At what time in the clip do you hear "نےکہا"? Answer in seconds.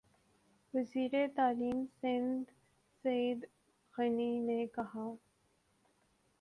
4.39-5.07